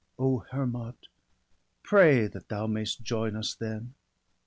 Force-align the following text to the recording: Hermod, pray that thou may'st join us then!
Hermod, 0.17 0.95
pray 1.83 2.25
that 2.25 2.49
thou 2.49 2.65
may'st 2.65 3.03
join 3.03 3.35
us 3.35 3.53
then! 3.53 3.93